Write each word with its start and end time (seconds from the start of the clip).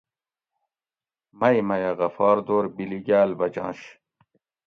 مئ 1.39 1.57
میہ 1.67 1.91
غفار 1.99 2.37
دور 2.47 2.65
بیلی 2.75 2.99
گاۤل 3.07 3.31
بچںش 3.39 3.79